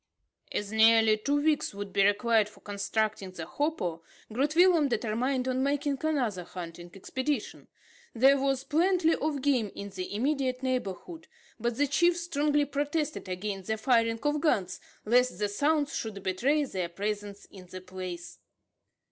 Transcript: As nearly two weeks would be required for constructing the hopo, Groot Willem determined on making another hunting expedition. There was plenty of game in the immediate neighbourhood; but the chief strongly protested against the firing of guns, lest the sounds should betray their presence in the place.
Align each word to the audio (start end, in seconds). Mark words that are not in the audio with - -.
As 0.51 0.71
nearly 0.71 1.15
two 1.15 1.43
weeks 1.43 1.75
would 1.75 1.93
be 1.93 2.03
required 2.03 2.49
for 2.49 2.61
constructing 2.61 3.29
the 3.29 3.45
hopo, 3.45 4.01
Groot 4.33 4.55
Willem 4.55 4.87
determined 4.87 5.47
on 5.47 5.61
making 5.61 5.99
another 6.01 6.43
hunting 6.43 6.89
expedition. 6.95 7.67
There 8.15 8.39
was 8.39 8.63
plenty 8.63 9.13
of 9.13 9.43
game 9.43 9.71
in 9.75 9.89
the 9.91 10.15
immediate 10.15 10.63
neighbourhood; 10.63 11.27
but 11.59 11.75
the 11.75 11.85
chief 11.85 12.17
strongly 12.17 12.65
protested 12.65 13.29
against 13.29 13.67
the 13.67 13.77
firing 13.77 14.17
of 14.23 14.41
guns, 14.41 14.79
lest 15.05 15.37
the 15.37 15.47
sounds 15.47 15.95
should 15.95 16.23
betray 16.23 16.65
their 16.65 16.89
presence 16.89 17.45
in 17.51 17.67
the 17.67 17.79
place. 17.79 18.39